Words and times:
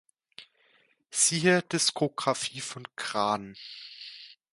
Siehe 1.11 1.61
"Diskografie 1.61 2.61
von 2.61 2.87
Kraan. 2.95 3.55